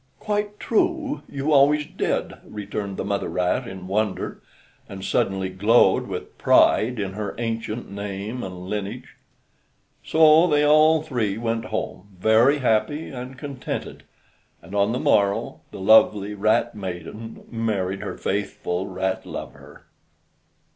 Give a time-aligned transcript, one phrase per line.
[0.19, 1.21] "Quite true!
[1.29, 4.41] you always did," returned the mother rat in wonder,
[4.89, 9.09] and suddenly glowed with pride in her ancient name and lineage.
[10.03, 14.01] So they all three went home, very happy and contented,
[14.59, 19.85] and on the morrow the lovely rat maiden married her faithful rat lover.